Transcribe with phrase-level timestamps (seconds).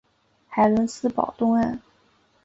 [0.49, 1.79] 海伦斯堡东岸。